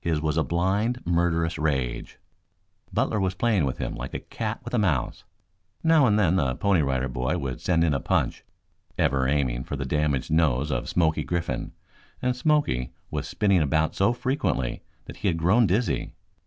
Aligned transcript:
His 0.00 0.18
was 0.18 0.38
a 0.38 0.42
blind, 0.42 1.02
murderous 1.04 1.58
rage. 1.58 2.18
Butler 2.90 3.20
was 3.20 3.34
playing 3.34 3.66
with 3.66 3.76
him 3.76 3.94
like 3.94 4.14
a 4.14 4.18
cat 4.18 4.60
with 4.64 4.72
a 4.72 4.78
mouse. 4.78 5.24
Now 5.82 6.06
and 6.06 6.18
then 6.18 6.36
the 6.36 6.54
Pony 6.54 6.80
Rider 6.80 7.06
Boy 7.06 7.36
would 7.36 7.60
send 7.60 7.84
in 7.84 7.92
a 7.92 8.00
punch, 8.00 8.44
ever 8.96 9.28
aiming 9.28 9.64
for 9.64 9.76
the 9.76 9.84
damaged 9.84 10.30
nose 10.30 10.70
of 10.70 10.88
Smoky 10.88 11.22
Griffin, 11.22 11.72
and 12.22 12.34
Smoky 12.34 12.94
was 13.10 13.28
spinning 13.28 13.60
about 13.60 13.94
so 13.94 14.14
frequently 14.14 14.82
that 15.04 15.16
he 15.16 15.28
had 15.28 15.36
grown 15.36 15.66
dizzy. 15.66 16.14